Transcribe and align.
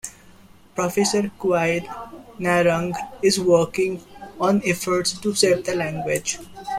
Professor 0.73 1.29
Qian 1.39 1.85
Nairong 2.39 2.95
is 3.21 3.39
working 3.39 4.01
on 4.39 4.59
efforts 4.65 5.13
to 5.19 5.35
save 5.35 5.63
the 5.63 5.75
language. 5.75 6.39